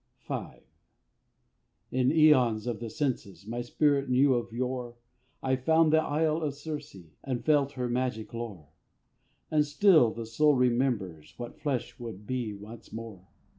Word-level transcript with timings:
V. 0.27 0.33
In 1.91 2.09
eöns 2.09 2.65
of 2.65 2.79
the 2.79 2.89
senses, 2.89 3.45
My 3.45 3.61
spirit 3.61 4.09
knew 4.09 4.33
of 4.33 4.51
yore, 4.51 4.95
I 5.43 5.55
found 5.55 5.93
the 5.93 6.01
Isle 6.01 6.41
of 6.41 6.55
Circe, 6.55 6.95
And 7.23 7.45
felt 7.45 7.73
her 7.73 7.87
magic 7.87 8.33
lore; 8.33 8.69
And 9.51 9.63
still 9.63 10.09
the 10.11 10.25
soul 10.25 10.55
remembers 10.55 11.35
What 11.37 11.59
flesh 11.59 11.99
would 11.99 12.25
be 12.25 12.51
once 12.51 12.91
more. 12.91 13.27